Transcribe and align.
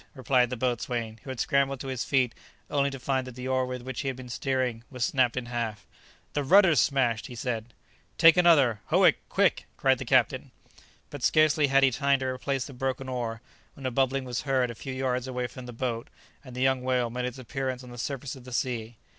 replied 0.15 0.49
the 0.49 0.57
boatswain, 0.57 1.19
who 1.21 1.29
had 1.29 1.39
scrambled 1.39 1.79
to 1.79 1.85
his 1.85 2.03
feet 2.03 2.33
only 2.71 2.89
to 2.89 2.97
find 2.97 3.27
that 3.27 3.35
the 3.35 3.47
oar 3.47 3.67
with 3.67 3.83
which 3.83 4.01
he 4.01 4.07
had 4.07 4.17
been 4.17 4.29
steering 4.29 4.83
was 4.89 5.05
snapped 5.05 5.37
in 5.37 5.45
half. 5.45 5.85
"The 6.33 6.43
rudder's 6.43 6.79
smashed," 6.79 7.27
he 7.27 7.35
said. 7.35 7.71
"Take 8.17 8.35
another, 8.35 8.79
Howick; 8.87 9.19
quick!" 9.29 9.67
cried 9.77 9.99
the 9.99 10.05
captain. 10.05 10.49
But 11.11 11.21
scarcely 11.23 11.67
had 11.67 11.83
he 11.83 11.91
time 11.91 12.17
to 12.17 12.25
replace 12.25 12.65
the 12.65 12.73
broken 12.73 13.07
oar, 13.07 13.41
when 13.75 13.85
a 13.85 13.91
bubbling 13.91 14.25
was 14.25 14.41
heard 14.41 14.71
a 14.71 14.73
few 14.73 14.91
yards 14.91 15.27
away 15.27 15.45
from 15.45 15.67
the 15.67 15.71
boat, 15.71 16.07
and 16.43 16.55
the 16.55 16.61
young 16.61 16.81
whale 16.81 17.11
made 17.11 17.25
its 17.25 17.37
appearance 17.37 17.83
on 17.83 17.91
the 17.91 17.99
surface 17.99 18.35
of 18.35 18.43
the 18.43 18.51
sea. 18.53 18.97